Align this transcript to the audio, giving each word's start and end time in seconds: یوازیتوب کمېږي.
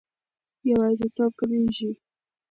یوازیتوب 0.69 1.31
کمېږي. 1.39 1.91